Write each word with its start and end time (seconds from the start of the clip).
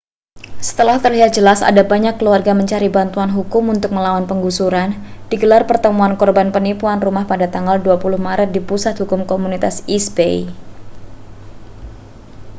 setelah 0.67 0.97
terlihat 1.03 1.29
jelas 1.37 1.59
ada 1.69 1.83
banyak 1.91 2.13
keluarga 2.19 2.51
mencari 2.59 2.87
bantuan 2.97 3.29
hukum 3.37 3.63
untuk 3.75 3.89
melawan 3.95 4.25
penggusuran 4.29 4.89
digelar 5.31 5.61
pertemuan 5.69 6.13
korban 6.21 6.47
penipuan 6.55 6.97
rumah 7.05 7.25
pada 7.31 7.45
tanggal 7.55 7.75
20 7.85 8.17
maret 8.27 8.49
di 8.55 8.61
pusat 8.69 8.93
hukum 9.01 9.21
komunitas 9.31 9.75
east 9.95 10.09
bay 10.17 10.37